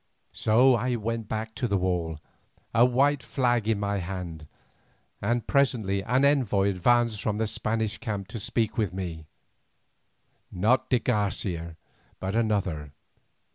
[0.33, 2.19] So I went back to the wall,
[2.73, 4.47] a white flag in my hand,
[5.21, 11.77] and presently an envoy advanced from the Spanish camp to speak with me—not de Garcia,
[12.19, 12.93] but another.